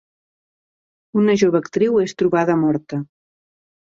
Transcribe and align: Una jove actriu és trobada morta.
Una 1.23 1.35
jove 1.41 1.59
actriu 1.65 1.99
és 2.05 2.15
trobada 2.21 2.57
morta. 2.63 2.99